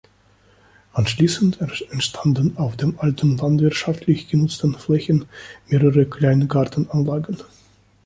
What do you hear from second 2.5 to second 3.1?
auf den